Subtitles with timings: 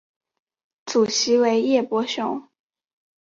[0.83, 2.49] 主席为叶柏雄。